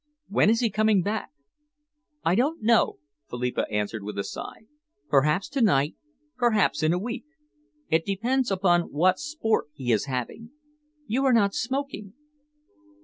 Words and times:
When 0.29 0.49
is 0.49 0.61
he 0.61 0.71
coming 0.71 1.03
back?" 1.03 1.29
"I 2.25 2.33
never 2.33 2.55
know," 2.59 2.97
Philippa 3.29 3.67
answered 3.69 4.01
with 4.03 4.17
a 4.17 4.23
sigh. 4.23 4.65
"Perhaps 5.09 5.47
to 5.49 5.61
night, 5.61 5.93
perhaps 6.37 6.81
in 6.81 6.91
a 6.91 6.97
week. 6.97 7.25
It 7.87 8.03
depends 8.03 8.49
upon 8.49 8.91
what 8.91 9.19
sport 9.19 9.67
he 9.75 9.91
is 9.91 10.05
having. 10.05 10.53
You 11.05 11.23
are 11.25 11.33
not 11.33 11.53
smoking." 11.53 12.13